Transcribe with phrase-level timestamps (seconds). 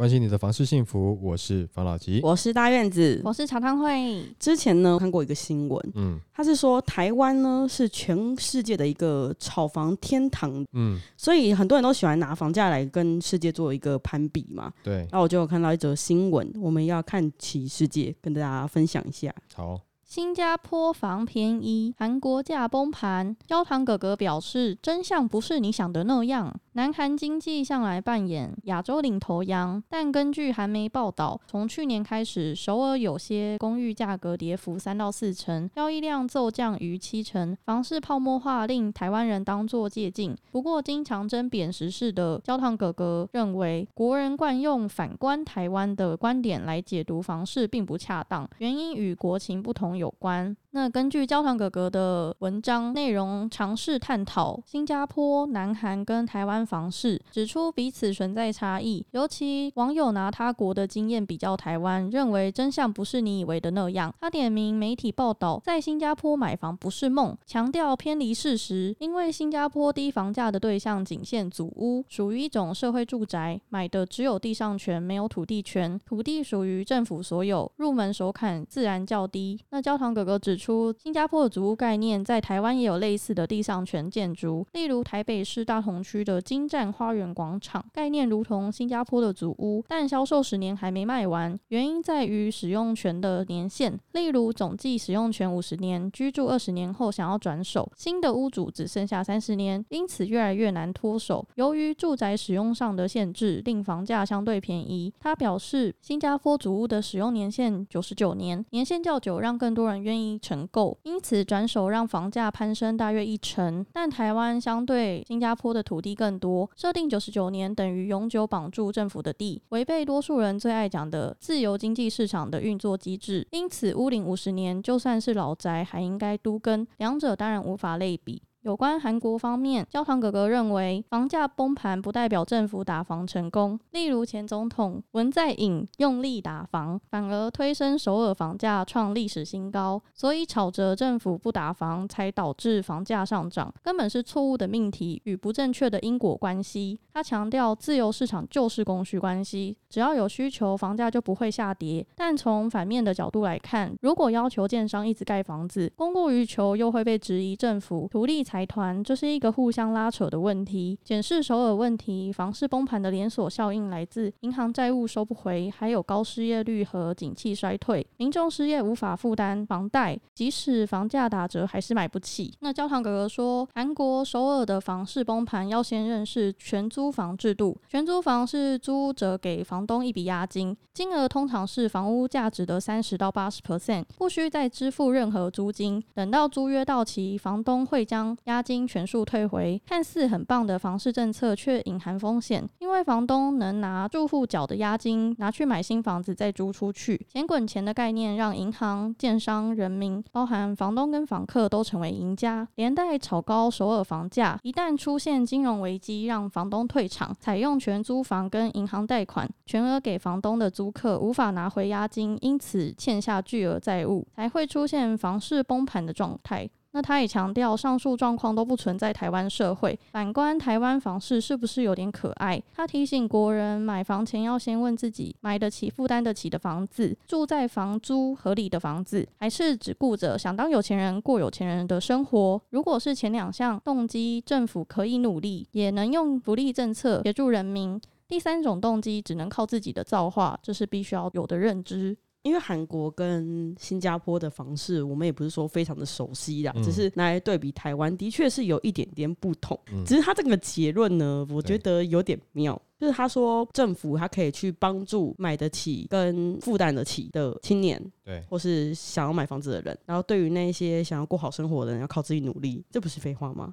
[0.00, 2.20] 关心你的房事幸福，我是房老吉。
[2.22, 3.20] 我是大院子。
[3.22, 4.24] 我是茶汤会。
[4.38, 14.72] 之前呢看过一个新闻，嗯他是说台湾呢是全世界的一个炒房天堂，嗯，所以很多人都喜欢拿房价来跟世界做一个攀比嘛。
[14.82, 19.30] 对，那我就有看到一则新闻，我们要看齐世界，跟大家分享一下。
[19.54, 23.36] 好，新加坡房便宜，韩国价崩盘。
[23.46, 26.58] 焦糖哥哥表示，真相不是你想的那样。
[26.80, 40.34] 南韩经济向来扮演亚洲领头羊，但根据韩媒报道，从去年开始，首尔有些公寓价格跌幅三到四成，交易量骤降逾七成，房市泡沫化令台湾人当作借镜。
[40.50, 50.56] 不过，经常争贬时事的焦糖哥哥认为，国人惯用反观台湾的观点来解读房市并不恰当，原因与国情不同有关。
[50.72, 59.04] 那根据焦糖哥哥的文章内容，尝试探讨新加坡、南韩跟台湾房市，指出彼此存在差异。
[59.10, 64.14] 尤其网友拿他国的经验比较台湾，认为真相不是你以为的那样。
[64.20, 79.58] 他点名媒体报道，在新加坡买房不是梦，强调偏离事实，因为新加坡低房价的对象仅限祖屋，属于一种社会住宅，买的只有地上权，没有土地权，土地属于政府所有，入门首坎自然较低。
[79.70, 101.46] 那焦糖哥哥指出，新加坡的祖屋概念在台湾也有类似的地上权建筑，例如台北市大同区的金站花园广场，概念如同新加坡的祖屋，但销售十年还没卖完，原因在于使用权的年限，例如总计使用权五十年，居住二十年后想要转手，新的屋主只剩下三十年，因此越来越难脱手。
[101.54, 105.14] 由于住宅使用上的限制，令房价相对便宜。
[105.20, 113.86] 他表示，新加坡祖屋的使用年限九十九年，年限较久，让更多人愿意承购，因此转手让房价攀升大约一成。
[113.92, 123.46] 但台湾相对新加坡的土地更多，设定九十九年等于永久绑住政府的地，违背多数人最爱讲的自由经济市场的运作机制。
[123.50, 128.42] 因此，屋龄五十年就算是老宅，还应该都跟，两者当然无法类比。
[128.62, 133.80] 有关韩国方面，焦糖哥哥认为，房价崩盘不代表政府打房成功。
[133.92, 140.02] 例如，前总统文在寅用力打房，反而推升首尔房价创历史新高。
[140.12, 147.00] 所以，吵着政府不打房，才导致房价上涨，根本是错误的命题与不正确的因果关系。
[147.14, 152.06] 他强调，自由市场就是供需关系，只要有需求，房价就不会下跌。
[152.14, 158.44] 但从反面的角度来看，如果要求建商一直盖房子，供过于求，又会被质疑政府图利。
[158.50, 160.98] 财团，这是一个互相拉扯的问题。
[161.04, 172.52] 检视首尔问题，房市崩盘的连锁效应来自银行债务收不回，还有高失业率和景气衰退，民众失业无法负担房贷，即使房价打折还是买不起。
[172.58, 177.78] 那焦糖哥哥说，韩国首尔的房市崩盘要先认识全租房制度。
[177.88, 186.02] 全租房是租者给房东一笔押金，金额通常是房屋价值的三十到八十 percent，不需再支付任何租金。
[186.14, 192.66] 等到租约到期，房东会将押金全数退回，看似很棒的房市政策，却隐含风险。
[192.78, 204.58] 因为房东能拿住户缴的押金拿去买新房子再租出去，钱滚钱的概念让银行、建商、人民，包含房东跟房客都成为赢家，连带炒高首尔房价。
[204.62, 216.68] 一旦出现金融危机，让房东退场，采用全租房跟银行贷款，全额给房东的租客无法拿回押金，因此欠下巨额债务，才会出现房市崩盘的状态。
[216.92, 219.98] 那他也强调，上述状况都不存在台湾社会。
[220.10, 222.60] 反观台湾房市是不是有点可爱？
[222.74, 232.60] 他提醒国人，买房前要先问自己，买得起、负担得起的房子，住在房租合理的房子，还是只顾着想当有钱人过有钱人的生活？
[232.70, 238.00] 如果是前两项动机，政府可以努力，也能用福利政策协助人民。
[238.26, 242.16] 第三种动机只能靠自己的造化，这是必须要有的认知。
[242.42, 249.78] 因为韩国跟新加坡的房市，我们也不是说非常的熟悉啦，嗯只是拿来对比台湾，的确是有一点点不同。
[249.92, 252.80] 嗯只是他这个结论呢，我觉得有点妙。
[253.00, 259.98] 就是他说，政府他可以去帮助买得起跟负担得起的青年，对，或是想要买房子的人。
[260.04, 263.72] 然后对于那些想要过好生活的人，要靠自己努力，这不是废话吗？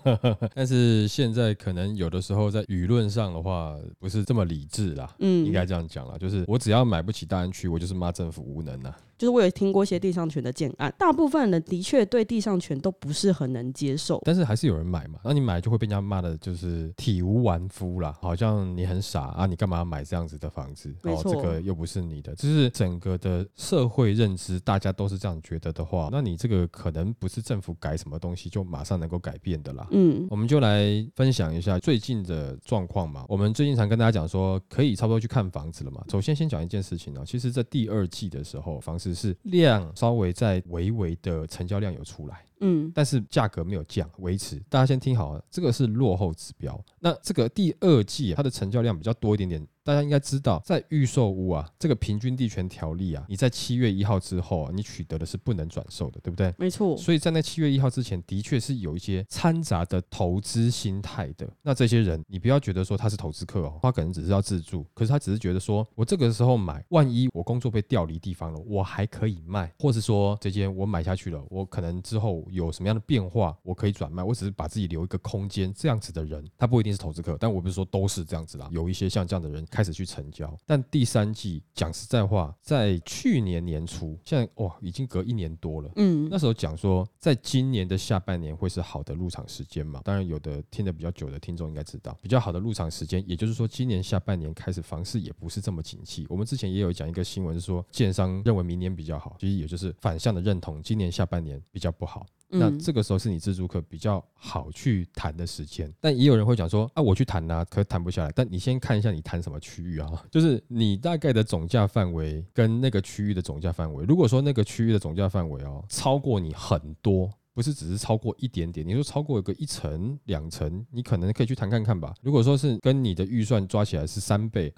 [0.54, 5.10] 但是现在可能有的时候在舆论上的话，不是这么理智啦。
[5.20, 8.94] 嗯，应该这样讲啦，就是我只要买不起大安区，我就是骂政府无能啊。
[9.18, 14.22] 就是我有听过一些地上权的建案，大部分人的确对地上权都不是很能接受。
[14.24, 20.94] 但是还是有人买嘛，那你买就会被人家骂的，就是体无完肤啦，好像像你很傻啊，你干嘛要买这样子的房子？
[21.02, 29.88] 哦，这个又不是你的，就是整个的社会认知，大家都是这样觉得的话，那你这个可能不是政府改什么东西就马上能够改变的啦。
[29.90, 33.24] 嗯我们就来分享一下最近的状况嘛。
[33.28, 36.04] 我们最近常跟大家讲说，可以差不多去看房子了嘛。
[36.08, 42.44] 首先先讲一件事情呢、其实在第二季的时候，房只是量稍微在微微的成交量有出来。
[42.60, 44.56] 嗯但是价格没有降，维持。
[44.68, 46.82] 大家先听好啊，这个是落后指标。
[47.00, 56.52] 那这个第二季、啊、它的成交量比较多一点点，大家应该知道，在预售屋啊，这个平均地权条例啊，你在七月一号之后啊，你取得的是不能转售的，对不对？
[56.58, 61.48] 没错，所以在那七月一号之前，的确是有一些掺杂的投资心态的。
[61.62, 80.56] 那这些人，你不要觉得说他是投资客哦，他可能只是要自住，可是他只是觉得说，我这个时候买，万一我工作被调离地方了，我还可以卖，或是说这间我买下去了，我可能之后有什么样的变化，我可以转卖，我只是把自己留一个空间，这样子的人，他不一定是投资客，但我不是说都是这样子啦，有一些像这样的人开始去成交。
[80.64, 85.90] 但第三季讲实在话，在去年年初，现在哇，已经隔一年多了。
[85.96, 90.00] 嗯那时候讲说，在今年的下半年会是好的入场时间嘛？
[90.04, 96.26] 当然，有的听得比较久的听众应该知道，比较好的入场时间，也就是说，今年下半年开始房市也不是这么景气。
[96.28, 102.26] 我们之前也有讲一个新闻，是说建商认为明年比较好，其实也就是反向的认同，今年下半年比较不好。
[102.48, 108.32] 那嗯这个时候是你自助客比较好去谈的时间，但也有人会讲说啊，我去谈啊、可谈不下来。
[108.34, 114.04] 但你先看一下你谈什么区域啊，就是你大概的总价范围跟那个区域的总价范围。
[114.04, 117.30] 如果说那个区域的总价范围哦超过你很多。
[117.56, 122.12] 不是只是超过一点点，你说超过一个一层、两层，你可能可以去谈看看吧。
[122.20, 124.70] 如果说是跟你的预算抓起来是三倍，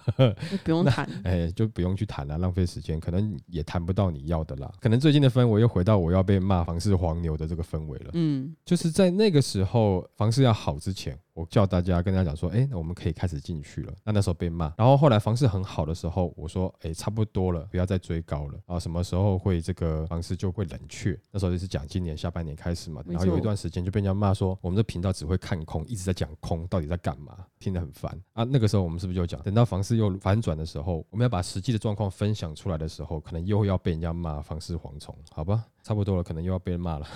[0.63, 4.71] 不用 谈，哎，就不用去谈了，浪费时间，可能也谈不到你要的啦。
[4.79, 8.11] 可能最近的氛围又回到我要被骂房市黄牛的这个氛围了。
[8.13, 13.93] 嗯就是在那个时候，房市要好之前，我叫大家跟大家讲说，哎、那我们可以开始进去了。
[14.03, 18.77] 那那时候被骂，然后后来房市很好的时候，我说，哎、差不多了，不要再追高了啊。
[18.77, 21.17] 什么时候会这个房市就会冷却？
[21.31, 27.37] 那时候就是讲今年下半年开始嘛，然后有一段时间就被人家骂说，我们的频道只会看空，一直在讲空，到底在干嘛？
[27.57, 28.43] 听得很烦啊。
[28.43, 35.65] 那个时候我们是不是就讲，等到房市又反转的时候，我们要把实际的状况分享出来的时候，可能又要被人家骂房市蝗虫，好吧？
[35.83, 37.07] 差不多了，可能又要被人骂了。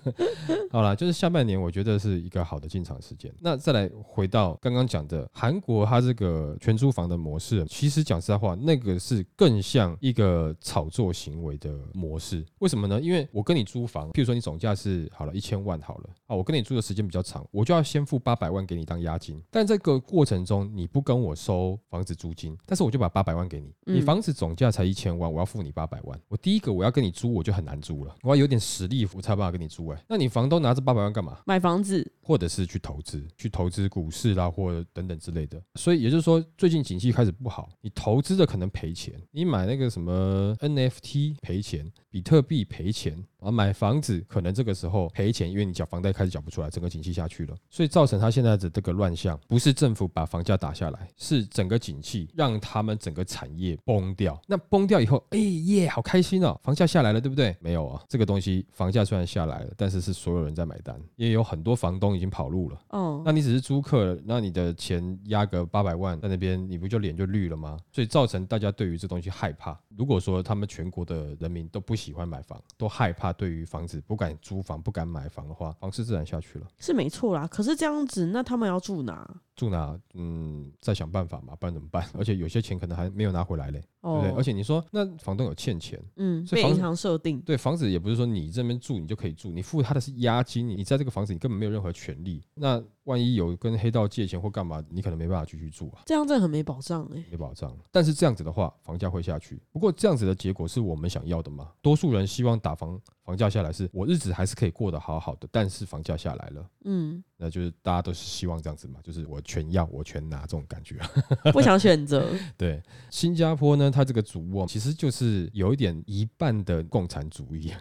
[0.70, 3.32] 好了，就是下半年，我觉得是一个好的进场时间。
[3.40, 12.44] 那再来回到刚刚讲的韩国，它这个全租房的模式，其实讲实在话，那个是更像一个炒作行为的模式。
[12.58, 13.00] 为什么呢？
[13.00, 19.40] 因为我跟你租房，譬如说你总价是好了一千万好了啊，我跟你租的时间比较长，我就要先付八百万给你当押金。
[19.50, 26.18] 但这个过程中，你不跟我收房子租金，但是我就把八百万给你，你嗯房子总价才一千万，我要付你八百万。
[26.28, 29.86] 我第一个我要跟你租，我就很难租了，我要有点实力，我才有办法跟你租。
[29.88, 31.38] 哎，那你房东拿这八百万干嘛？
[31.46, 35.62] 买房子，或者是去投资，去投资股市啦，或者等等之类的。
[35.74, 54.40] 所以也就是说，最近景气开始不好，你投资的可能赔钱，你买那个什么 NFT 赔钱，比特币赔钱，然后买房子可能这个时候赔钱，因为你缴房贷开始缴不出来，整个景气下去了，所以造成他现在的这个乱象，不是政府把房价打下来，是整个景气让他们整个产业崩掉。
[54.46, 57.56] 那崩掉以后，哎耶，好开心哦，房价下来了，对不对？
[57.60, 62.78] 没有啊，这个东西房价虽然下来了，但是是所有人在买单，因为有很多房东已经跑路了。
[62.90, 67.78] 哦，那你只是租客，那你的钱压个八百万在那边，你不就脸就绿了吗？
[67.92, 69.78] 所以造成大家对于这东西害怕。
[69.96, 76.66] 如果说他们全国的人民都不喜欢买房，都害怕对于房子不敢租房、不敢买房的话，房市自然下去了。
[76.78, 77.46] 是没错啦。
[77.46, 79.28] 可是这样子，那他们要住哪？
[79.54, 79.98] 住哪？
[80.14, 82.06] 嗯，再想办法嘛，不然怎么办？
[82.18, 84.30] 而且有些钱可能还没有拿回来嘞，对哦不对？
[84.36, 92.42] 而且你说那房东有欠钱，嗯，所以房被银行设定，对，房子也不是说你这边住你就可以住，你付他的是押金，你在这个房子你根本没有任何权利。
[92.54, 96.02] 那万一有跟黑道借钱或干嘛，你可能没办法继续住啊。
[96.06, 97.76] 这样真的很没保障哎、没保障。
[97.90, 99.60] 但是这样子的话，房价会下去。
[99.72, 101.72] 不过这样子的结果是我们想要的吗？
[101.80, 106.70] 多数人希望打房房价下来，是我日子还是可以过得好好的，但是房价下来了。
[106.84, 111.00] 嗯，那就是大家都是希望这样子嘛，就是我全要，我全拿这种感觉。
[111.52, 117.72] 不想选择， 对，新加坡呢，它这个主卧其实就是有一点一半的共产主义，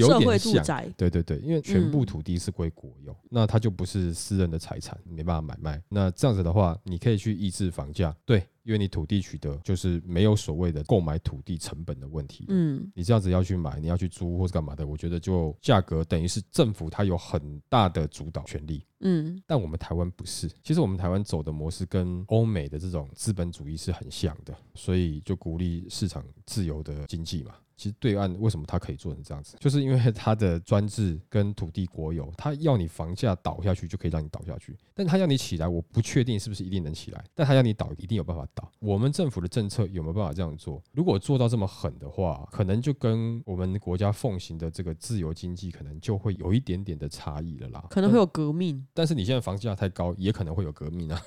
[0.00, 0.52] 有社会点像。
[0.54, 5.82] 住宅，对对对，因为全部嗯土地是归国有，那它就不是私人的财产，没办法买卖。
[5.88, 12.46] 那这样子的话，你可以去抑制房价，对因为你土地取得就是没有所谓的购买土地成本的问题。
[12.48, 18.84] 嗯，你这样子要去买，你要去租或是干嘛的，我觉得就价格等于是政府它有很大的主导权利。
[19.00, 27.54] 嗯，但我们台湾不是，其实我们台湾走的模式跟欧美的这种资本主义是很像的，所以就鼓励市场自由的经济嘛。
[27.80, 38.70] 其实对岸为什么它可以做成这样子，就是因为它的专制跟土地国有，它要你房价倒下去就可以让你倒下去，但他要你起来，我不确定是不是一定能起来，但他要你倒一定有办法倒。
[38.80, 40.82] 我们政府的政策有没有办法这样做？
[40.92, 47.86] 如果做到这么狠的话，可能就跟我们国家奉行的这个自由经济可能就会有一点点的差异了啦。
[47.88, 51.18] 可能会有革命，但是你现在房价太高，也可能会有革命啊，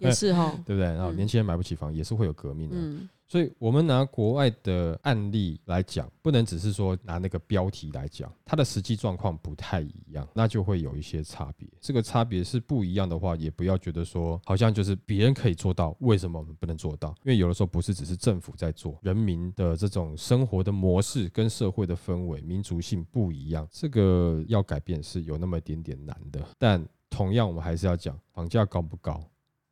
[0.00, 0.52] 也是哈。
[0.66, 0.86] 对不对？
[0.86, 2.76] 然后嗯年轻人买不起房，也是会有革命的。
[2.76, 11.66] 嗯，所以，我们拿国外的案例来讲，不能只是说拿那个标题来讲，它的实际状况不太一样，那就会有一些差别。
[11.80, 17.08] 这个差别是不一样的话，也不要觉得说好像就是别人可以做到，为什么我们不能做到？
[17.24, 26.46] 因为有的时候不是只是政府在做，人民的这种生活的模式跟社会的氛围、民族性不一样，这个要改变是有那么一点点难的。
[26.58, 29.18] 但同样，我们还是要讲，房价高不高？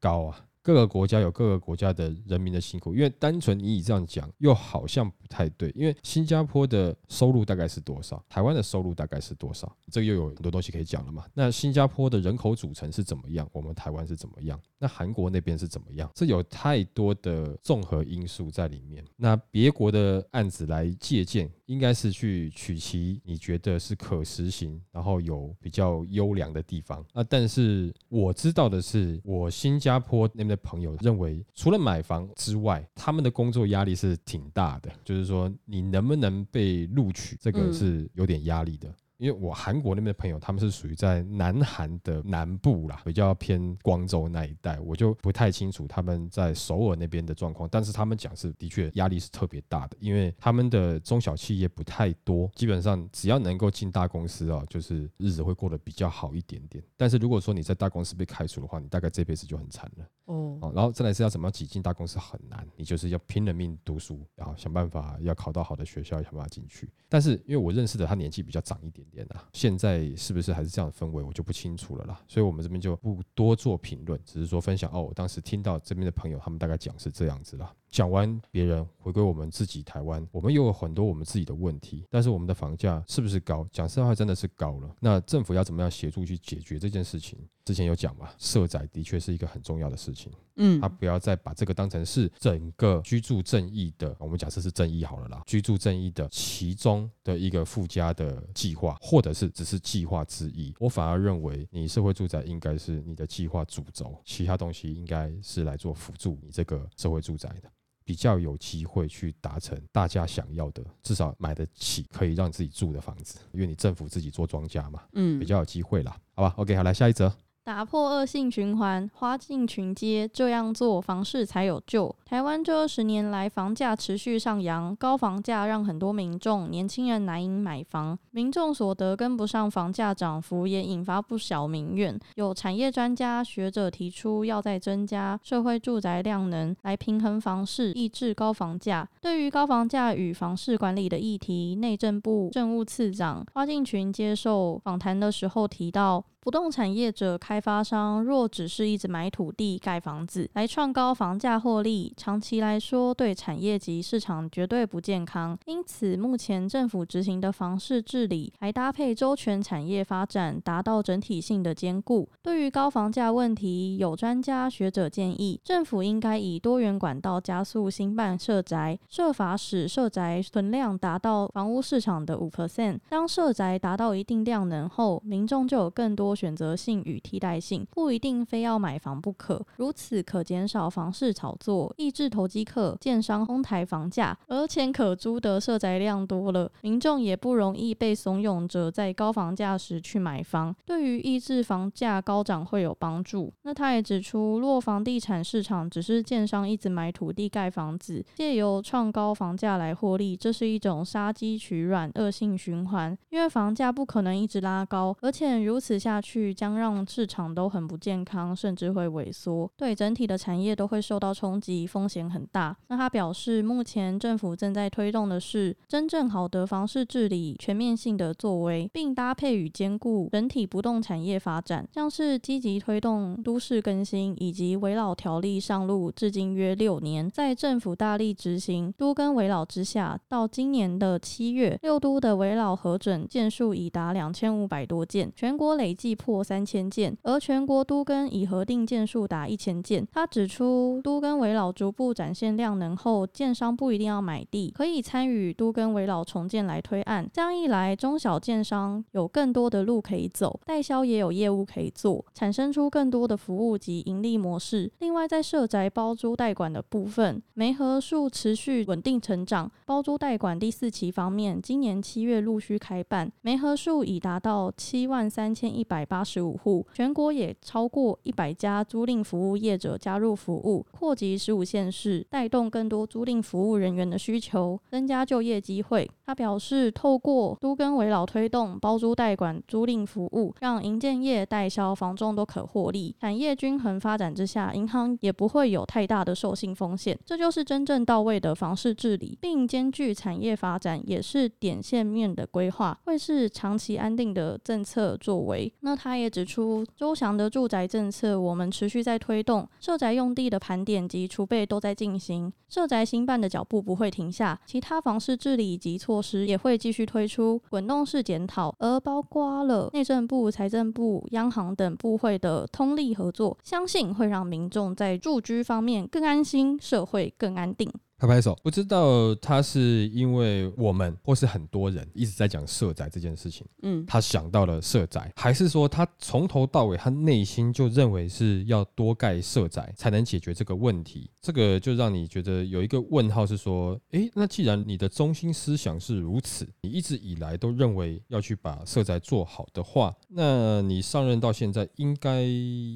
[0.01, 0.47] 高啊！
[0.63, 5.73] 各个国家有各个国家的人民的辛苦，因为单纯你以这样讲，又好像不太对。
[5.75, 8.23] 因为新加坡的收入大概是多少？
[8.29, 9.75] 台湾的收入大概是多少？
[9.91, 11.25] 这个又有很多东西可以讲了嘛。
[11.35, 13.49] 那新加坡的人口组成是怎么样？
[13.53, 14.61] 我们台湾是怎么样？
[14.79, 16.11] 那韩国那边是怎么样？
[16.15, 19.05] 这有太多的综合因素在里面。
[19.17, 27.25] 那别国的案子来借鉴，应该是去取其你觉得是可实行，然后有比较优良的地方那。
[27.25, 38.93] 但是我知道的是，我新加坡那的朋友认为，除了买房之外，他们的工作压力是挺大的，就是说你能不能被录取，这个嗯是有点压力的。
[39.21, 47.69] 因为我韩国那边的朋友，他们是属于在南韩的南部啦，比较偏光州那一带，我就不太清楚他们在首尔那边的状况。
[47.71, 56.83] 但是他们讲是的确压力是特别大的，因为他们的中小企业不太多，基本上只要能够进大公司啊，就是日子会过得比较好一点点。
[56.97, 60.05] 但是如果说你在大公司被开除的话，你大概这辈子就很惨了。
[60.25, 66.89] 哦，哦，然后再来是要怎么样挤进大公司很难，你就是要拼了命读书，然后想办法要考到好的学校，想办法进去。
[67.09, 72.21] 但是因为我认识的他年纪比较长一点点啊，现在是不是还是这样的氛围，我就不清楚了啦。
[72.27, 77.73] 所以我们这边就不多做评论，只是说分享哦，我当时听到这边的朋友他们大概讲是这样子啦。
[77.91, 83.67] 讲完别人，回归我们自己台湾，我们又有很多我们自己的问题，但是我们的房价是不是高？
[83.73, 84.95] 讲实话，真的是高了。
[85.01, 87.39] 那政府要怎么样协助去解决这件事情？
[87.65, 90.33] 之前有讲嘛，社宅的确是一个很重要的事情。
[90.57, 100.75] 嗯他，不要再把这个当成是整个居住正义的，我们假设是正义好了啦，居住正义的其中的一个附加的计划，或者是只是计划之一。
[100.79, 107.71] 我反而认为，你社会住宅应该是你的计划主轴，其他东西应该是来做辅助你这个社会住宅的。
[108.11, 117.33] 比较有机会去达成大家想要的，至少买得起可以让自己住的房子，因为你政府自己做庄家嘛，嗯比较有机会啦，好吧？OK，好，来下一则。
[117.71, 122.13] 打破恶性循环，花进群街，这样做房市才有救。
[122.25, 132.19] 台湾这二十年来房价持续上扬，高房价让很多民众、年轻人难以买房，民众所得跟不上房价涨幅，也引发不小民怨。
[132.35, 139.09] 有产业专家学者提出，要再增加社会住宅量能，来平衡房市，抑制高房价。
[139.21, 155.59] 对于高房价与房市管理的议题，内政部政务次长花敬群接受访谈的时候提到，不动产业者、开发商若只是一直买土地、盖房子来创高房价获利，长期来说对产业及市场绝对不健康。
[155.67, 162.29] 因此，目前政府执行的房市治理还搭配周全产业发展，达到整体性的兼顾。
[162.43, 173.01] 对于高房价问题，有专家学者建议，政府应该以多元管道加速兴办社宅，设法使社宅存量达到房屋市场的五 percent。
[173.09, 179.65] 当社宅达到一定量能后，民众就有更多选择性与替代性，不一定非要买房不可。
[179.77, 193.53] 如此可减少房市炒作，抑制投机客、建商哄抬房价，而且可租得社宅量多了，民众也不容易被怂恿着在高房价时去买房，对于抑制房价高涨会有帮助。
[193.63, 203.17] 那他也指出，若房地产市场只是建商一直买土地盖房子，借由创高房价来获利，这是一种杀鸡取卵、恶性循环。
[203.31, 212.77] 因为房价不可能一直拉高，而且如此下去将让市场都很不健康，甚至会萎缩，对整体的产业都会受到冲击，风险很大。
[212.89, 240.07] 那他表示，目前政府正在推动的是真正好的房市治理全面性的作为，并搭配与兼顾整体不动产业发展，像是积极推动都市更新以及围老条例上路至今约六年，在政府大力执行都跟围老之下，到今年的七月，六都的围老核准件数已达两千五百多件，全国累计破三千件，而全国都跟已核定件数达一千件。
[240.13, 247.29] 他指出，都跟围老逐步展现量能后，建商不一定要买地，可以参与都跟围老重建来推案。
[247.33, 254.91] 这样一来，中小建商有更多的路可以走，代销也有业务可以做，产生出更多的服务及盈利模式。
[254.99, 259.71] 另外，在社宅包租代管的部分，煤核数持续稳定成长。
[259.85, 276.09] 包租代管第四期方面，今年七月陆续开办，煤核数已达到七万三千一百八十五户，全全国也超过一百家租赁服务业者加入服务，扩及十五县市，带动更多租赁服务人员的需求，增加就业机会。
[276.25, 287.19] 他表示，透过都跟围老推动包租代管租赁服务，让营建业、代销、房仲都可获利，产业均衡发展之下，银行也不会有太大的授信风险。
[287.27, 295.73] 这就是真正到位的房市治理，并兼具产业发展，也是点线面的规划，会是长期安定的政策作为。
[295.81, 317.91] 那他也指出，周详的住宅政策，我们持续在推动，社宅用地的盘点及储备都在进行，社宅新办的脚步不会停下，其他房市治理及措施也会继续推出，滚动式检讨，而包括了内政部、财政部、央行等部会的通力合作，相信会让民众在住居方面更安心，社会更安定。
[318.21, 331.31] 拍拍手，不知道他是因为我们或是很多人一直在讲社宅这件事情，嗯，他想到了社宅，还是说他从头到尾他内心就认为是要多盖社宅才能解决这个问题？
[331.41, 342.45] 这个就让你觉得有一个问号，是说，诶，那既然你的中心思想是如此，你一直以来都认为要去把社宅做好的话，那你上任到现在应该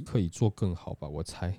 [0.04, 1.08] 可以做更好吧？
[1.08, 1.56] 我猜。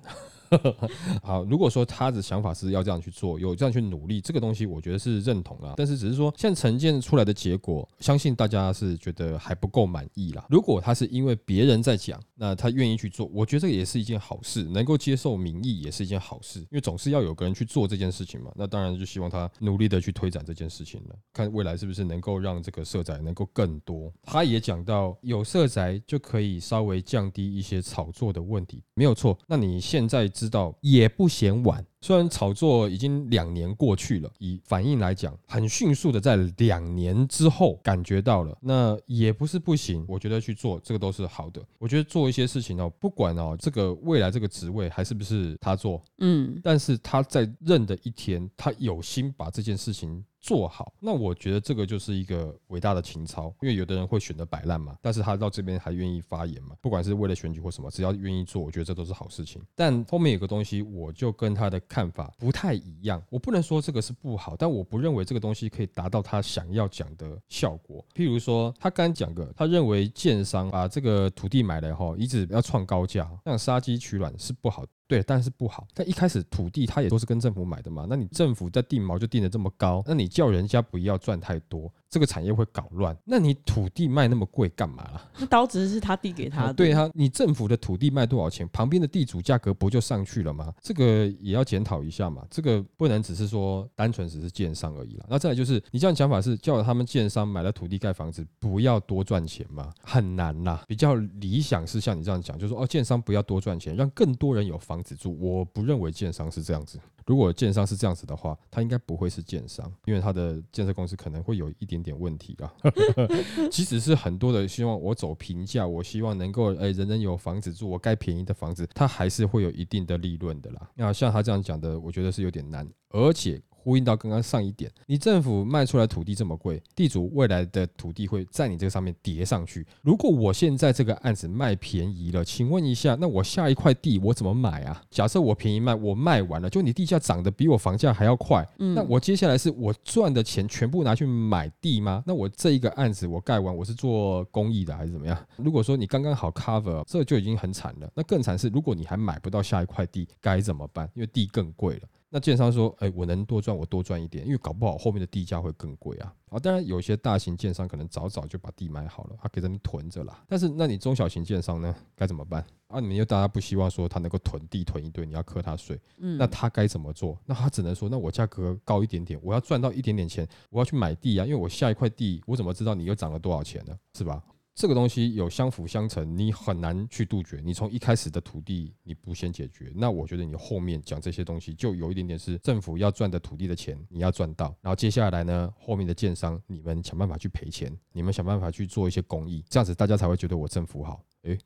[1.23, 5.73] 好，如果说他的想法是要这样去做，有这样去努力，这个东西我觉得是认同啦。
[5.77, 10.45] 但是只是说，现在呈现出来的结果，相信大家是觉得还不够满意啦。
[10.49, 18.51] 如果他是因为别人在讲，那他愿意去做，我觉得这个也是一件好事，能够接受民意也是一件好事，因为总是要有个人去做这件事情嘛。
[18.55, 24.11] 那当然就希望他努力的去推展这件事情了，看未来是不是能够让这个社宅能够更多。
[24.23, 29.37] 他也讲到，有社宅就可以稍微降低一些炒作的问题，没有错。
[29.47, 31.83] 那你现在知知道也不嫌晚。
[32.05, 40.05] 虽然炒作已经两年过去了，以反应来讲，很迅速的在两年之后感觉到了，那也不是不行。
[40.07, 41.59] 我觉得去做这个都是好的。
[41.79, 50.23] 我觉得做一些事情哦，不管哦这个未来这个职位还是不是他做，嗯，但是他在任的一天，他有心把这件事情。
[50.45, 59.59] 做好，那我觉得这个就是一个伟大的情操，因为有的人会选择摆烂嘛，但是他到这边还愿意发言嘛，不管是为了选举或什么，只要愿意做，我觉得这都是好事情。
[59.73, 68.05] 但后面有个东西，我就跟他的看法不太一样，我不能说这个是不好，但我不认为这个东西可以达到他想要讲的效果。
[68.13, 74.83] 譬如说，他刚讲个，他认为建商把这个土地买来后，一直要创高价，这样杀鸡取卵是不好。
[75.07, 75.87] 对，但是不好。
[75.93, 81.91] 但一开始土地它也都是跟政府买的嘛，那你政府在定毛就定的这么高，那你叫人家不要赚太多。
[82.07, 85.29] 这个产业会搞乱，那你土地卖那么贵干嘛啦？
[85.37, 90.73] 那刀子是他递给他的，对啊，你政府的土地卖多少钱，旁边的地主价格不就上去了吗？
[90.81, 92.45] 这个也要检讨一下嘛。
[92.49, 95.25] 这个不能只是说单纯只是建商而已啦。
[95.29, 99.91] 那再来就是你这样讲法是叫他们建商买了土地盖房子不要多赚钱吗？
[100.01, 100.85] 很难啦。
[100.87, 105.37] 比较理想是像你这样讲，就是说哦，建商不要多赚钱，让更多人有房房子住。
[105.39, 106.97] 我不认为建商是这样子。
[107.25, 112.73] 如果建商是这样子的话，他应该不会是建商，因为他的建设公司可能会有一点点问题啦。
[113.69, 120.89] 即使是很多的希望我走平价，我希望能够诶人人有房子住，我盖便宜的房子，他还是会有一定的利润的啦。
[120.95, 123.61] 那像他这样讲的，我觉得是有点难，而且。
[123.85, 129.85] 呼应到刚刚上一点，你政府卖出来土地这么贵，地主未来的土地会在你这个上面叠上去。
[130.01, 134.99] 如果我现在这个案子卖便宜了，请问一下，那我下一块地我怎么买啊？
[135.11, 142.23] 假设我便宜卖，我卖完了，就你地价涨得比我房价还要快，那我接下来是我赚的钱全部拿去买地吗？
[142.25, 145.37] 那我这一个案子我盖完，我是做公益的还是怎么样？
[145.57, 148.09] 如果说你刚刚好 cover，这就已经很惨了。
[148.15, 151.07] 那更惨是，如果你还买不到下一块地，该怎么办？
[151.13, 152.01] 因为地更贵了。
[152.35, 156.35] 那建商说，哎，我能多赚我多赚一点，因为搞不好后面的地价会更贵啊。
[156.49, 160.43] 啊，当然有些大型建商可能早早就把地买好了，他可以在那囤着啦。
[160.45, 162.61] 但是那你中小型建商呢，该怎么办？
[162.87, 167.39] 啊，你们又大家不希望说他能够囤地囤一堆，你要克他税，嗯那他该怎么做？
[167.45, 173.97] 那他只能说，那我价格高一点点，我要赚到一点点钱，我要去买地啊，因为我下一块地，我怎么知道你又涨了多少钱呢？
[174.13, 174.43] 是吧？
[174.75, 177.61] 这个东西有相辅相成，你很难去杜绝。
[177.63, 191.23] 你从一开始的土地你不先解决，那我觉得你后面讲这些东西就有一点点是政府要赚的土地的钱你要赚到，然后接下来呢，后面的建商你们想办法去赔钱，你们想办法去做一些公益，这样子大家才会觉得我政府好。
[191.45, 191.57] 诶，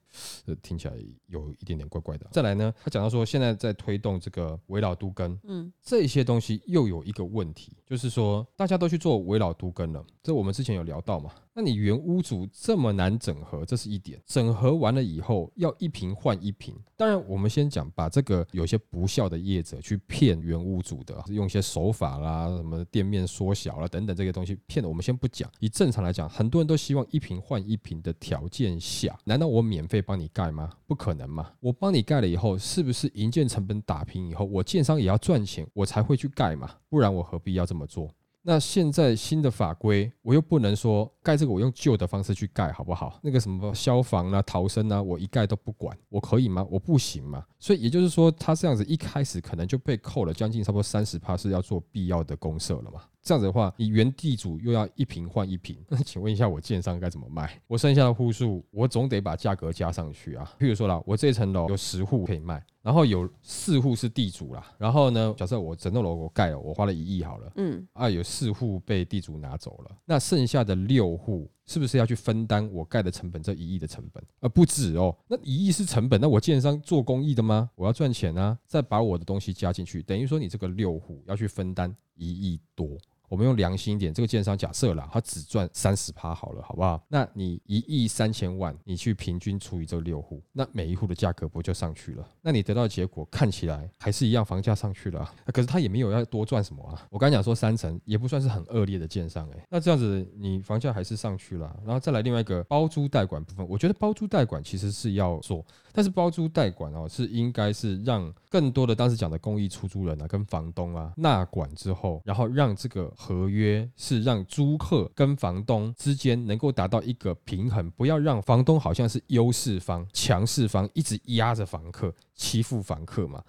[0.46, 0.94] 这听起来
[1.28, 2.28] 有一点点怪怪的。
[2.32, 11.32] 再来呢，他讲到说现在在推动这个围老都更，嗯这些东西又有一个问题，就是说大家都去做围老都更了，这我们之前有聊到嘛。
[11.52, 14.22] 那你原屋主这么难整合，这是一点。
[14.26, 16.74] 整合完了以后，要一瓶换一瓶。
[16.96, 25.52] 当然，我们先讲把这个有些不孝的业者去骗原屋主的，用一些手法啦，什么店面缩小啦等等这些东西骗的，我们先不讲。
[25.60, 30.72] 以正常来讲，很多人都希望一瓶换一瓶的条件下，难道我免费帮你盖吗？
[30.88, 31.52] 不可能嘛！
[31.60, 36.72] 我帮你盖了以后，是不是营建成本打平以后，我建商也要赚钱，我才会去盖嘛？
[36.90, 38.10] 不然我何必要这么做？
[38.42, 43.20] 那现在新的法规，我又不能说盖这个我用旧的方式去盖，好不好？
[43.22, 46.66] 那个什么消防啊、逃生啊，我一概都不管，我可以吗？
[46.72, 47.46] 我不行嘛。
[47.60, 53.02] 所以也就是说，他这样子一开始可能就被扣了将近差不多三十趴，是要做必要的公社了嘛。
[53.22, 57.62] 这样子的话，你原地主又要一平换一平，那 请问一下，我建商该怎么卖？
[57.68, 60.52] 我剩下的户数，我总得把价格加上去啊。
[60.58, 67.86] 譬如说啦，我这层楼有十户可以卖，然后有四户是地主啦，然后呢，假设我整栋楼我盖了，我花了一亿好了，嗯。
[67.94, 74.24] 啊，有四户被地主拿走了，那剩下的六户是不是要去分担我盖的成本这一亿的成本？
[74.40, 77.70] 呃，不止哦，那一亿是成本，那我建商做公益的吗？
[77.76, 82.98] 我要赚钱啊，再把我的东西加进去，等于说你这个六户要去分担一亿多。
[83.30, 87.02] 我们用良心一点，这个建商假设啦，他只赚三十趴好了，好不好？
[87.08, 92.28] 那你一亿三千万，你去平均除以这六户，那每一户的价格不就上去了？
[92.42, 97.08] 那你得到的结果看起来还是一样，房价上去了、可是他也没有要多赚什么啊。
[97.12, 123.44] 我刚讲说三成也不算是很恶劣的建商哎、那这样子你房价还是上去了、然后再来另外一个包租代管部分，我觉得包租代管其实是要做，但是包租代管哦是应该是让更多的当时讲的公益出租人啊跟房东啊纳管之后，然后让这个合约是让租客跟房东之间能够达到一个平衡，不要让房东好像是优势方、强势方一直压着房客、欺负房客嘛。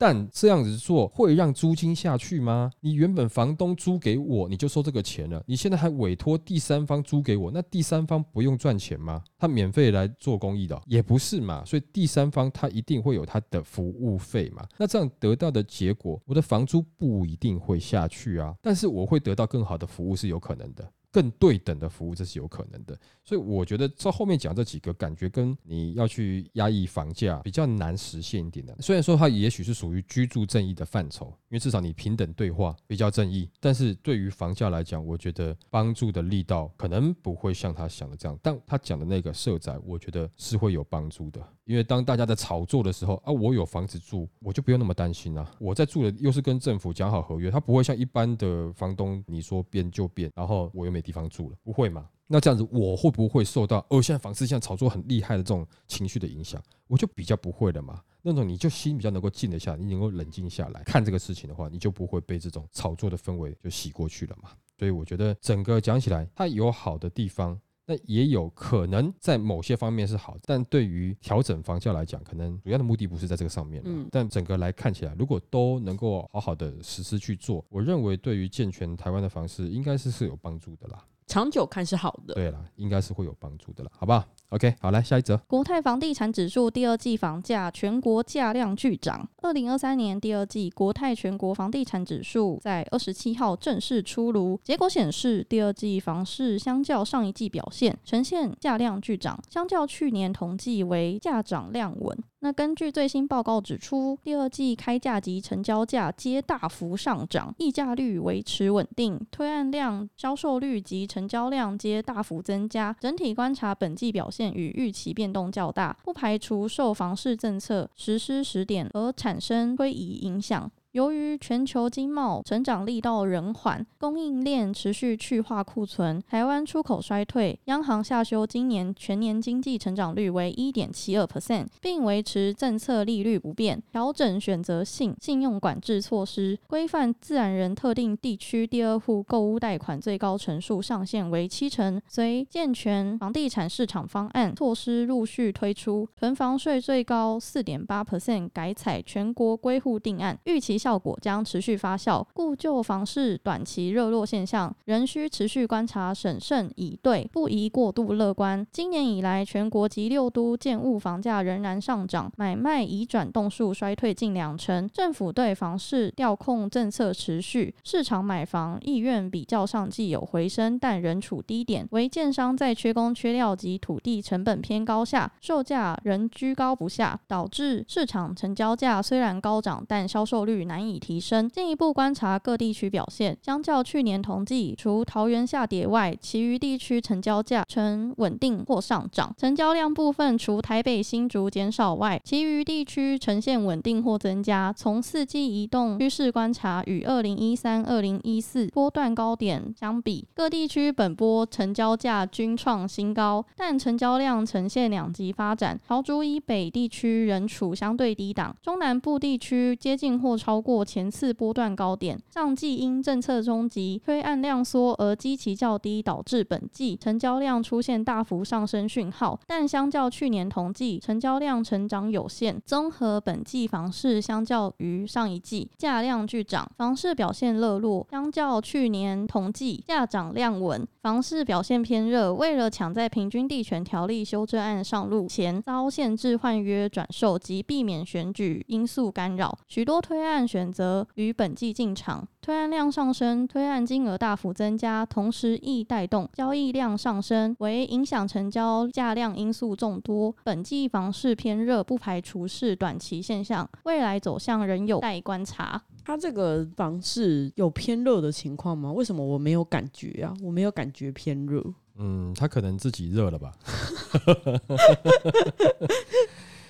[0.00, 2.70] 但这样子做会让租金下去吗？
[2.80, 9.22] 你原本房东租给我，你就收这个钱了，你现在还委托第三方租给我，那第三方不用赚钱吗？
[9.38, 14.66] 他免费来做公益的、也不是嘛，所以第三方他一定会有他的服务费嘛。
[14.78, 20.90] 那这样得到的结果，我的房租不一定会下去啊，但是我会得到更好的服务是有可能的。
[21.12, 28.76] 更对等的服务，这是有可能的，所以我觉得这后面讲这几个，感觉跟你要去压抑房价比较难实现一点的。
[28.80, 38.38] 虽然说它也许是属于居住正义的范畴，因为至少你平等对话比较正义，但是对于房价来讲，我觉得帮助的力道可能不会像他想的这样。
[38.42, 52.08] 但他讲的那个社宅，我觉得是会有帮助的，因为当大家在炒作的时候啊，我有房子住，我就不用那么担心了、我在住的又是跟政府讲好合约，他不会像一般的房东你说变就变，然后我又没地方住了，不会嘛？
[52.26, 56.62] 那这样子我会不会受到哦现在房子现在炒作很厉害的这种情绪的影响？
[56.86, 58.00] 我就比较不会了嘛。
[58.22, 64.50] 那种你就心比较能够静得下，你能够冷静下来看这个事情的话，你就不会被这种炒作的氛围就洗过去了嘛。
[64.78, 67.58] 所以我觉得整个讲起来，它有好的地方，
[67.90, 73.82] 那也有可能在某些方面是好，但对于调整房价来讲，可能主要的目的不是在这个上面。
[73.84, 81.04] 嗯但整个来看起来，如果都能够好好的实施去做，我认为对于健全台湾的房市，应该是是有帮助的啦。
[81.26, 82.34] 长久看是好的。
[82.34, 85.36] 对啦，应该是会有帮助的啦，好不好？OK，好，来下一则。
[85.48, 89.28] 国泰房地产指数第二季房价全国价量巨涨。
[89.42, 102.16] 二零二三年第二季国泰全国房地产指数在二十七号正式出炉，结果显示第二季房市相较上一季表现呈现价量巨涨，相较去年同季为价涨量稳。
[102.42, 112.96] 那根据最新报告指出，第二季开价及成交价皆大幅上涨，溢价率维持稳定，推案量、销售率及成交量皆大幅增加。
[112.98, 120.70] 整体观察本季表现现与预期变动较大，不排除受房市政策实施时点而产生推移影响。
[120.92, 142.02] 由于全球经贸成长力道仍缓，供应链持续去化库存，台湾出口衰退，央行下修今年全年经济成长率为一点七二 percent，并维持政策利率不变，调整选择性信用管制措施，规范自然人特定地区第二户购屋贷款最高成数上限为七成。
[142.08, 150.79] 随健全房地产市场方案措施陆续推出，囤房税最高四点八 percent 改采全国归户定案，预期。
[150.80, 158.66] 效果将持续发酵，故旧房市短期热络现象仍需持续观察，审慎以对，不宜过度乐观。
[158.72, 164.88] 今年以来，全国及六都建物房价仍然上涨，买卖移转动数衰退近两成。
[164.88, 171.86] 政府对房市调控政策持续，市场买房意愿比较上季有回升，但仍处低点。
[171.90, 180.60] 为建商在缺工缺料及土地成本偏高下，售价仍居高不下，导致市场成交价虽然高涨，但销售率。
[180.70, 183.36] 难以提升，进一步观察各地区表现。
[183.42, 189.34] 相较去年同季，除桃园下跌外，其余地区成交价呈稳定或上涨。
[189.36, 194.72] 成交量部分，除台北新竹减少外，其余地区呈现稳定或增加。
[194.72, 205.80] 从四季移动趋势观察，与二零一三、二零一四波段高点相比，各地区本波成交价均创新高，但成交量呈现两极发展。
[205.84, 210.59] 桃竹以北地区仍处相对低档，中南部地区接近或超。
[210.60, 222.60] 过前次波段高点，上季因政策冲击推案量缩而基期较低，导致本季成交量出现大幅上升讯号，但相较去年同季成交量成长有限。
[222.64, 232.32] 综合本季房市相较于上一季价量巨涨，房市表现热络；相较去年同季价涨量稳，房市表现偏热。
[232.34, 240.46] 为了抢在平均地权条例修正案上路前遭限制换约转售及避免选举因素干扰，许多推案。
[240.50, 250.34] 选择于本季进场，推案量上升，推案金额大幅增加，同时亦带动交易量上升，为影响成交价量因素众多。
[250.42, 255.80] 本季房市偏热，不排除是短期现象，未来走向仍有待观察。
[256.04, 258.90] 它这个房市有偏热的情况吗？
[258.90, 260.34] 为什么我没有感觉啊？
[260.42, 261.64] 我没有感觉偏热。
[261.96, 263.52] 嗯，他可能自己热了吧。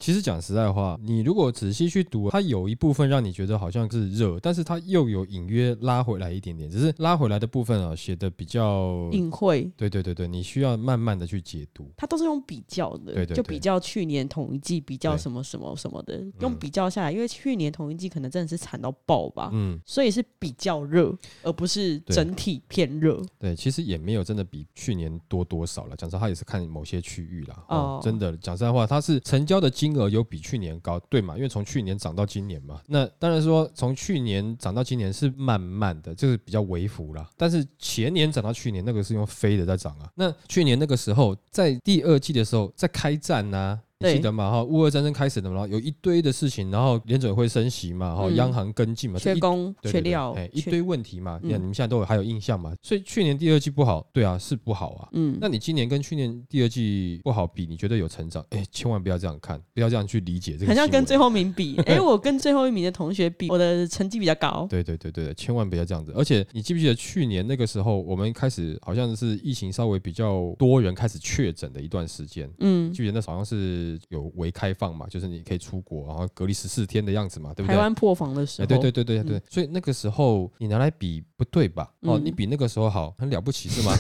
[0.01, 9.71] 其实讲实在话，你如果仔细去读，它有一部分让你觉得好像是热，但是它又有隐约拉回来一点点，只是拉回来的部分啊，写的比较隐晦。
[9.77, 11.87] 对对对对，你需要慢慢的去解读。
[11.99, 23.23] 它都是用比较的，对对，就比较去年同一季，比较什么什么什么的，用比较下来，因为去年同一季可能真的是惨到爆吧，嗯，所以是比较热，而不是整体偏热。
[23.39, 27.65] 对，其实也没有真的比去年多多少了，讲实话，也是看某些区域啦。
[27.69, 29.90] 哦，真的讲实在话，它是成交的金。
[29.91, 31.37] 金额有比去年高，对嘛？
[31.37, 37.29] 因为从去年涨到今年嘛，那当然说从去年涨到今年是慢慢的，就是比较微幅了。
[37.37, 40.09] 但是前年涨到去年，那个是用飞的在涨啊。
[40.15, 44.13] 那去年那个时候，在第二季的时候，在开战呢呐。
[44.13, 51.39] 记得嘛哈，乌俄战争开始的嘛，有一堆的事情，然后联准会升息嘛，哈，央行跟进嘛，缺工缺料，哎，一堆问题嘛。
[51.43, 52.75] 你看你们现在都有还有印象嘛？
[52.83, 55.09] 所以去年第二季不好，对啊，是不好啊。
[55.13, 58.45] 嗯，那你今年跟去年第二季不好比，你觉得有成长？
[58.51, 60.67] 哎，千万不要这样看，不要这样去理解这个。
[60.67, 64.67] 好像跟最后一名比， 哎，我跟最后一名的同学比，我的成绩比较高。
[64.71, 66.13] 对对对对，千万不要这样子。
[66.17, 72.51] 而且你记不记得去年那个时候，我们开始好像是疫情稍微比较多人开始确诊的一段时间。
[72.61, 74.61] 嗯，记得那好像是有微开。
[74.61, 77.75] 开放嘛，就是你可以出国，然后隔离十四天的样子嘛，对不对？
[77.75, 81.91] 台湾破防的时候，对对对对对，所以那个时候你拿来比不对吧？
[82.03, 83.93] 哦，你比那个时候好，很了不起是吗？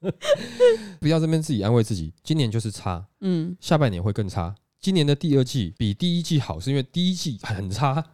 [1.00, 4.52] 不要这边自己安慰自己，今年就是差，嗯，下半年会更差。
[4.80, 8.04] 今年的第二季比第一季好，是因为第一季很差。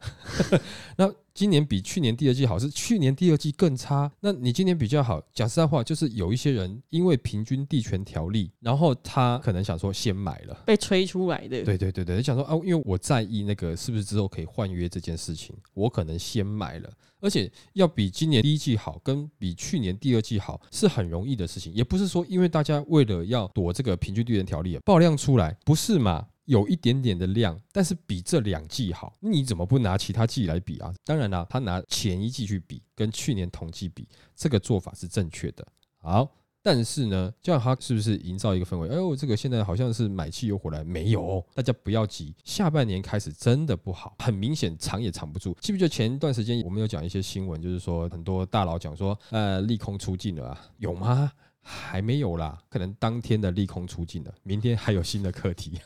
[0.97, 4.11] 那今年比去年第二季好，是去年第二季更差。
[4.21, 11.63] 那你今年比较好，讲实在话，就是有一些人因为平均地权条例，然后他可能想说先买了，被吹出来的。
[11.63, 16.91] 对对对对，你想说啊，因为我在意那个是不是之后可以换约这件事情，我可能先买了。
[17.21, 26.27] 而且要比今年第一季好，跟比去年第二季好是很容易的事情，也不是说因为大家为了要躲这个平均地权条例爆量出来，不是嘛？
[26.45, 30.93] 有一点点的量，但是比这两季好，你怎么不拿其他季来比啊？
[31.05, 35.67] 当然啦，他拿前一季去比，跟去年同季比，这个做法是正确的。
[35.99, 36.29] 好，
[36.61, 38.89] 但是呢，这样他是不是营造一个氛围？
[38.89, 45.57] 哎呦，这个现在好像是买气又回来，没有，大家不要急，下半年开始真的不好，很明显藏也藏不住。
[45.61, 51.31] 记不记得前一段时间我们有讲一些新闻，就是说很多大佬讲说，呃，利空出尽了啊，有吗？
[51.63, 55.81] 还没有啦，可能当天的利空出尽了，明天还有新的课题。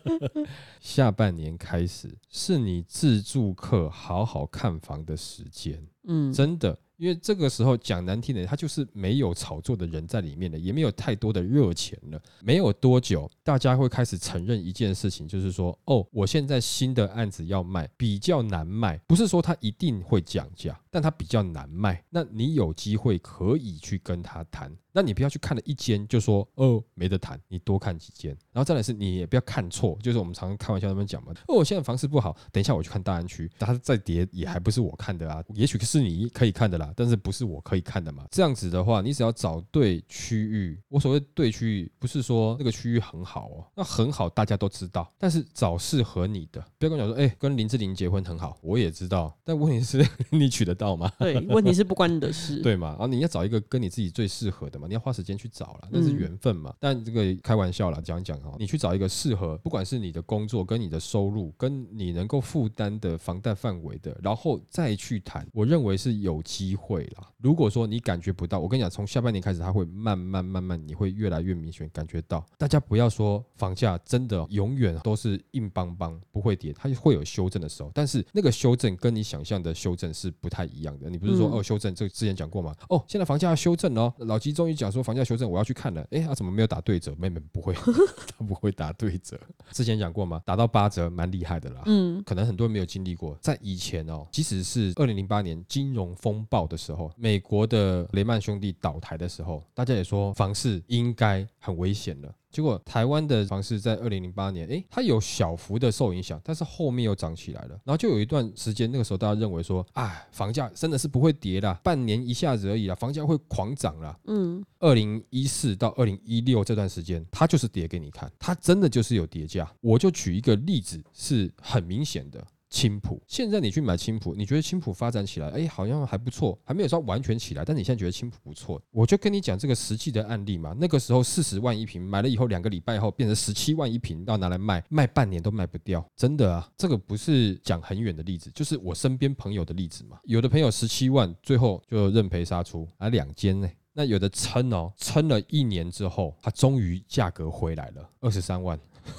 [0.80, 6.78] 下半年开始是你自住客好好看房的时间，嗯，真的。
[7.04, 12.18] 因为这个时候讲难听的，他就是没有炒作的人在里面的，也没有太多的热钱了。
[12.40, 22.02] 没有多久，大家会开始承认一件事情，就是说，哦，我现在新的案子要卖，比较难卖，不是说他一定会降价，但他比较难卖。
[22.08, 24.74] 那你有机会可以去跟他谈。
[24.96, 38.26] 那你不要去看了一间就说哦没得谈，你多看几间，然后再来是你也不要看错，就是我们常常开玩笑他们讲嘛，哦我现在房市不好，等一下我去看大安区，它再跌也还不是我看的啊，也许是你可以看的啦，但是不是我可以看的嘛？
[38.30, 51.10] 这样子的话，你只要找对区域，我所谓对区域不是说那个区域很好哦，那很好大家都知道，但是找适合你的，不要跟我讲说，哎跟林志玲结婚很好，我也知道，但问题是 你娶得到吗？
[51.18, 52.90] 对，问题是不关你的事， 对嘛？
[52.90, 54.86] 然后你要找一个跟你自己最适合的嘛。
[54.86, 56.74] 你要花时间去找了，那是缘分嘛。
[56.78, 67.28] 但这个开玩笑啦，讲讲哈，你去找一个适合，不管是你的工作、跟你的收入、跟你能够负担的房贷范围的，然后再去谈，我认为是有机会啦。
[67.38, 72.44] 如果说你感觉不到，我跟你讲，从下半年开始，它会慢慢慢慢，你会越来越明显感觉到。
[72.58, 77.90] 大家不要说房价真的永远都是硬邦邦不会跌，它会有修正的时候。
[77.94, 81.08] 但是那个修正跟你想象的修正是不太一样的。
[81.08, 82.74] 你不是说哦修正，这之前讲过吗？
[82.90, 84.74] 哦，现在房价要修正哦，老吉终于。
[84.74, 86.04] 讲说房价修正，我要去看了。
[86.10, 87.14] 哎，他怎么没有打对折？
[87.14, 87.72] 妹妹不会，
[88.36, 89.38] 他不会打对折。
[89.70, 90.42] 之前讲过吗？
[90.44, 91.82] 打到八折，蛮厉害的啦。
[91.86, 93.38] 嗯，可能很多人没有经历过。
[93.40, 102.34] 在以前哦，即使是二零零八年金融风暴的时候，美国的雷曼兄弟倒台的时候，大家也说房市应该很危险了。
[102.50, 107.70] 结果台湾的房市在二零零八年，诶，它有小幅的受影响，但是后面又涨起来了。
[107.82, 114.16] 然后就有一段时间，那个时候大家认为说，啊，房价真的是不会跌啦，半年一下子而已啦，房价会狂涨啦。
[114.26, 119.68] 嗯，二零一四到二零一六这段时间，它就是跌给你看，它真的就是有跌价。
[119.80, 122.46] 我就举一个例子，是很明显的。
[122.74, 130.74] 青浦，现在你去买青浦，你觉得青浦发展起来，哎，好像还不错，还没有说完全起来，但你现在觉得青浦不错，我就跟你讲这个实际的案例嘛。
[130.76, 140.18] 那个时候四十万一平，买了以后两个礼拜后变成十七万一平，要拿来卖，卖半年都卖不掉，真的啊，这个不是讲很远的例子，就是我身边朋友的例子嘛。
[140.24, 148.76] 有的朋友十七万，最后就认赔杀出，啊，两间呢，那有的撑哦，撑了一年之后，他终于价格回来了，二十三万，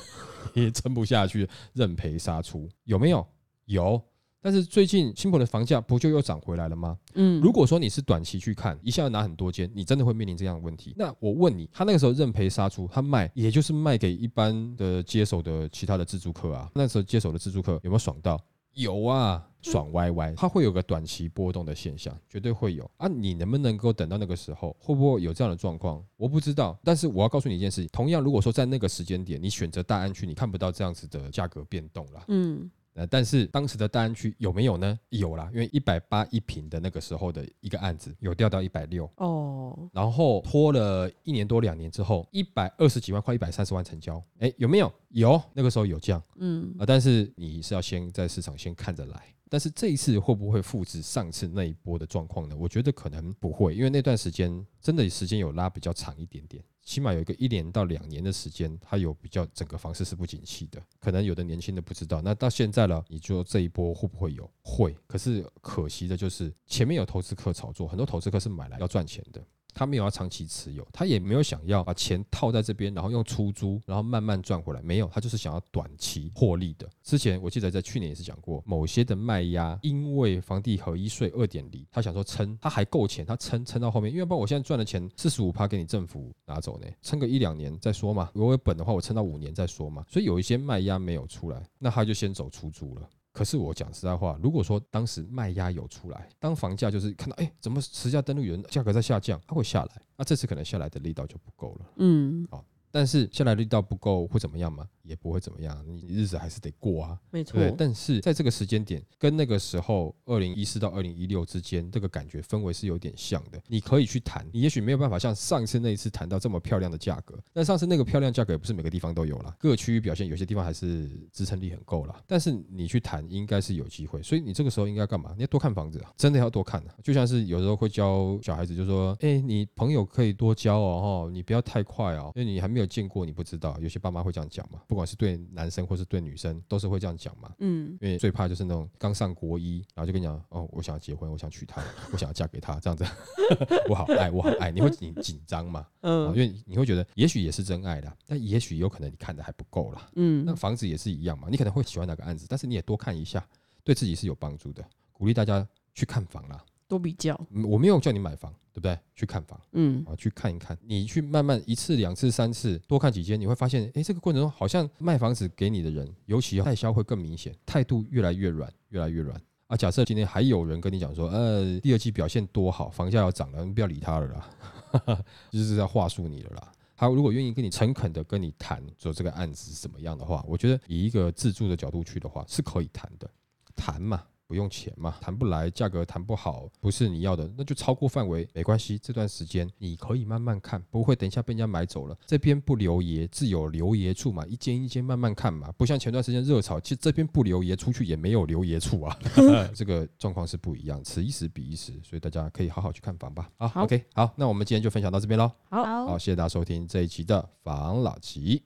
[0.53, 3.25] 也撑不下去，认赔杀出，有没有？
[3.65, 4.01] 有，
[4.41, 6.97] 但是最近新浦的房价不就又涨回来了吗？
[7.15, 10.93] 嗯，如果说你是短期去看，一下要拿很多间，你真的会面临这样的问题。
[10.95, 16.69] 那我问你，他那个时候认赔杀出，他卖也就是卖给一般的接手的其他的自助客啊。
[16.75, 18.39] 那时候接手的自助客有没有爽到？
[18.73, 20.33] 有啊，爽歪歪。
[20.35, 23.07] 它会有个短期波动的现象，绝对会有啊。
[23.07, 26.03] 你能不能够等到那个时候，会不会有这样的状况？
[26.17, 26.77] 我不知道。
[26.83, 32.25] 但是我要告诉你一件事情，同样如果说在那个时间点，你选择大安区，你看不到这样子的价格变动了。
[32.27, 32.69] 嗯。
[32.95, 34.97] 呃，但是当时的大安区有没有呢？
[35.09, 44.91] 有啦，因为一百八一平的那个时候的一个案子有掉到一百六哦，然后拖了一年多两年之后，一百二十几万，快一百三十万成交，哎，有没有？
[45.09, 49.23] 有，那个时候有降，嗯啊，但是你是要先在市场先看着来。
[49.47, 52.55] 但是这一次会不会复制上次那一波的状况呢？
[52.57, 60.81] 我觉得可能不会，因为那段时间真的时间有拉比较长一点点，起码有一个一年到两年的时间，它有比较整个房市是不景气的。
[60.99, 64.49] 可能有的年轻的不知道，那到现在了，你说这一波会不会有？
[64.61, 64.95] 会。
[65.07, 69.43] 可是可惜的就是前面有投资客炒作，很多投资客是买来要赚钱的。
[69.75, 74.81] 他没有要长期持有，他也没有想要把钱套在这边，然后用出租，然后慢慢赚回来。
[74.81, 76.89] 没有，他就是想要短期获利的。
[77.03, 88.31] 之前我记得在去年也是讲过，某些的卖压，因为房地合一税二点零，他想说撑，他还够钱，他撑撑到后面，因为不然我现在赚的钱四十五趴给你政府拿走呢，撑个一两年再说嘛。
[88.33, 90.05] 如果有本的话，我撑到五年再说嘛。
[90.07, 93.09] 所以有一些卖压没有出来，那他就先走出租了。
[93.35, 101.85] 可是我讲实在话，如果说当时卖压有出来，当房价就是看到哎，怎么实价登录有人价格在下降，它会下来，那这次可能下来的力道就不够了。
[101.97, 102.63] 嗯，好。
[102.91, 104.87] 但是下来力道不够会怎么样吗？
[105.05, 107.19] 也不会怎么样，你日子还是得过啊。
[107.31, 107.59] 没错。
[107.59, 113.61] 对，但是在这个时间点，跟那个时候二零一四到二零一六之间，这个感觉氛围是有点像的。
[113.67, 117.37] 你可以去谈，你也许没有办法像上次那一次谈到这么漂亮的价格。
[117.51, 122.23] 但上次那个漂亮价格也不是每个地方都有了，各区域表现有些地方还是支撑力很够了。
[122.25, 125.33] 但是你去谈应该是有机会，所以你这个时候应该干嘛？
[125.35, 126.95] 你要多看房子啊，真的要多看啊。
[127.03, 132.85] 就像是有时候会教小孩子，就说：哎，你朋友可以多交哦，哈，你不要太快哦，因为你还没有。
[132.85, 133.75] 有见过，你不知道。
[133.81, 137.53] 有些爸妈会这样讲嘛，不管是对男生或是对女生，都是会这样讲嘛。
[137.59, 143.03] 嗯，因为最怕就是那种刚上国一，然后就跟你讲，哦，我想要结婚，我想娶她， 我想要嫁给他，这样子，
[143.89, 145.85] 我好爱，我好爱，你会紧紧张嘛？
[145.99, 150.09] 嗯，因为你会觉得，也许也是真爱啦，但也许有可能你看的还不够啦。
[150.15, 153.45] 嗯，那房子也是一样嘛，你可能会喜欢哪个案子，但是你也多看一下，
[153.83, 154.81] 对自己是有帮助的。
[155.11, 156.63] 鼓励大家去看房啦。
[156.87, 158.97] 多比较，我没有叫你买房，对不对？
[159.15, 160.77] 去看房，嗯，啊，去看一看。
[160.83, 169.41] 你去慢慢一次、两次、三次，多看几间，你会发现，哎，这个过程中好像卖房子给你的人，尤其代销会更明显，态度越来越软，越来越软。
[169.67, 176.71] 啊，假设今天还有人跟你讲说，呃，第二季表现多好，房价要涨了，你不要理他了啦， 就是在话术你了啦。
[176.95, 183.29] 他如果愿意跟你诚恳的跟你谈，说这个案子是怎么样的话，我觉得以一个自住的角度去的话，是可以谈的，
[183.75, 184.23] 谈嘛。
[184.47, 188.97] 不用钱嘛，谈不来，价格谈不好，不是你要的，那就超过范围，没关系。
[188.99, 192.15] 这段时间你可以慢慢看，不会等一下被人家买走了。
[192.25, 195.71] 这边不留爷，自有留爷处嘛，一间一间慢慢看嘛。
[195.77, 199.17] 不像前段时间热炒，其实这边不留爷，出去也没有留爷处啊。
[199.73, 203.49] 这个状况是不一样，此一时彼一时，所以大家可以好好去看房吧。
[203.57, 205.51] 好，OK，好，那我们今天就分享到这边喽。
[205.69, 208.63] 好，好，谢谢大家收听这一期的房老吉，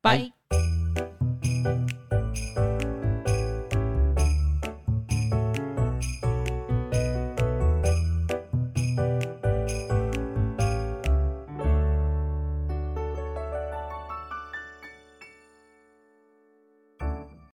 [0.00, 0.32] 拜。